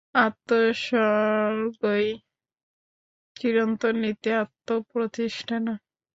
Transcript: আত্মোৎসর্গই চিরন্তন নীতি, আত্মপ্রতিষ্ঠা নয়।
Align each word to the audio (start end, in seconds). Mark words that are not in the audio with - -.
আত্মোৎসর্গই 0.15 2.07
চিরন্তন 3.35 3.93
নীতি, 4.01 4.29
আত্মপ্রতিষ্ঠা 4.43 5.57
নয়। 5.59 5.81